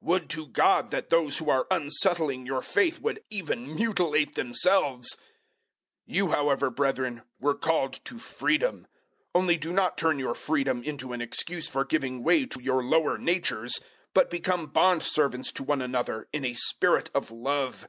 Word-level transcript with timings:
Would 0.08 0.30
to 0.30 0.46
God 0.46 0.90
that 0.90 1.10
those 1.10 1.36
who 1.36 1.50
are 1.50 1.66
unsettling 1.70 2.46
your 2.46 2.62
faith 2.62 2.98
would 3.02 3.22
even 3.28 3.76
mutilate 3.76 4.36
themselves. 4.36 5.16
005:013 6.08 6.14
You 6.14 6.28
however, 6.30 6.70
brethren, 6.70 7.22
were 7.38 7.54
called 7.54 8.00
to 8.06 8.16
freedom. 8.18 8.86
Only 9.34 9.58
do 9.58 9.70
not 9.70 9.98
turn 9.98 10.18
your 10.18 10.34
freedom 10.34 10.82
into 10.82 11.12
an 11.12 11.20
excuse 11.20 11.68
for 11.68 11.84
giving 11.84 12.22
way 12.24 12.46
to 12.46 12.62
your 12.62 12.82
lower 12.82 13.18
natures; 13.18 13.78
but 14.14 14.30
become 14.30 14.68
bondservants 14.70 15.52
to 15.52 15.62
one 15.62 15.82
another 15.82 16.26
in 16.32 16.42
a 16.46 16.54
spirit 16.54 17.10
of 17.14 17.30
love. 17.30 17.86